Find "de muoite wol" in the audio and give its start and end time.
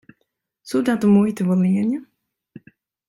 1.01-1.61